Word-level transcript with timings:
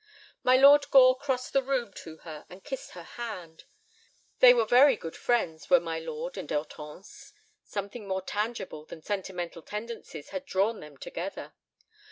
My 0.41 0.57
Lord 0.57 0.89
Gore 0.89 1.15
crossed 1.15 1.53
the 1.53 1.61
room 1.61 1.93
to 1.93 2.17
her 2.25 2.47
and 2.49 2.63
kissed 2.63 2.93
her 2.93 3.03
hand. 3.03 3.65
They 4.39 4.51
were 4.51 4.65
very 4.65 4.95
good 4.97 5.15
friends 5.15 5.69
were 5.69 5.79
my 5.79 5.99
lord 5.99 6.39
and 6.39 6.49
Hortense. 6.49 7.33
Something 7.63 8.07
more 8.07 8.23
tangible 8.23 8.83
than 8.83 9.03
sentimental 9.03 9.61
tendencies 9.61 10.29
had 10.29 10.47
drawn 10.47 10.79
them 10.79 10.97
together. 10.97 11.53